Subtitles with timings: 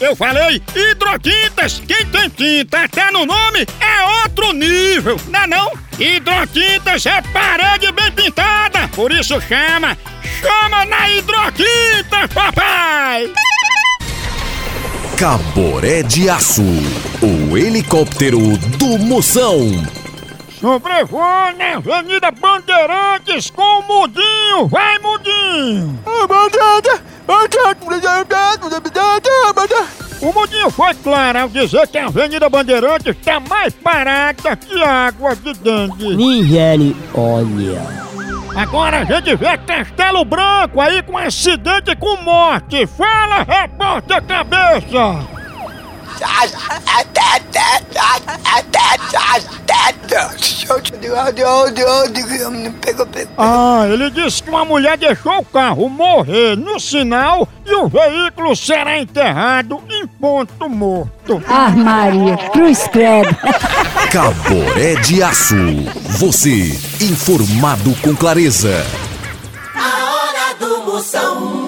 [0.00, 1.82] Eu falei hidrotintas.
[1.86, 5.72] Quem tem tinta até no nome é outro nível, não é não?
[5.98, 9.96] Hidrotintas é parede bem pintada, por isso chama.
[10.40, 13.32] Chama na hidrotinta, papai!
[15.16, 16.62] Caboré de Aço,
[17.20, 19.58] o helicóptero do Moção.
[20.60, 25.98] Sobrevoa na Avenida Bandeirantes com o Mudinho, vai Mudinho!
[30.28, 35.34] O Mudinho foi claro ao dizer que a Avenida Bandeirantes está mais parada que água
[35.34, 36.16] de dengue.
[36.16, 37.80] Misericórdia.
[38.54, 42.86] Agora a gente vê Castelo Branco aí com acidente com morte.
[42.86, 45.38] Fala, repórter cabeça!
[53.36, 58.56] Ah, ele disse que uma mulher deixou o carro morrer no sinal e o veículo
[58.56, 59.80] será enterrado
[60.20, 61.42] ponto morto.
[61.48, 63.34] Ah, Maria, cruz credo.
[64.10, 65.54] Caboré de Aço.
[66.18, 68.84] Você, informado com clareza.
[69.74, 71.67] A hora do Moção.